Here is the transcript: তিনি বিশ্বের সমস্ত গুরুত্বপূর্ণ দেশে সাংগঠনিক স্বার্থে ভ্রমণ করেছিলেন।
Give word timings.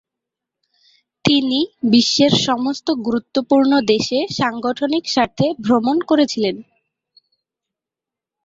তিনি 1.25 1.59
বিশ্বের 1.91 2.33
সমস্ত 2.47 2.87
গুরুত্বপূর্ণ 3.05 3.71
দেশে 3.91 4.19
সাংগঠনিক 4.39 5.03
স্বার্থে 5.07 5.47
ভ্রমণ 5.65 5.97
করেছিলেন। 6.09 6.55